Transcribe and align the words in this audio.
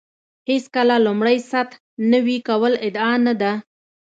هېڅکله 0.49 0.95
لومړۍ 1.05 1.37
سطح 1.51 1.77
نوي 2.11 2.37
کول 2.47 2.73
ادعا 2.87 3.13
نه 3.25 3.33
ده. 3.41 3.51